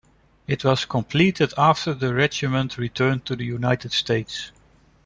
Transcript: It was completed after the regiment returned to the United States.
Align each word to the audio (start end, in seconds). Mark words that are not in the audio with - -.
It 0.47 0.63
was 0.65 0.85
completed 0.85 1.53
after 1.59 1.93
the 1.93 2.11
regiment 2.11 2.79
returned 2.79 3.23
to 3.27 3.35
the 3.35 3.45
United 3.45 3.91
States. 3.91 4.51